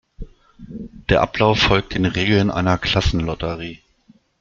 [1.09, 3.83] Der Ablauf folgt den Regeln einer Klassenlotterie.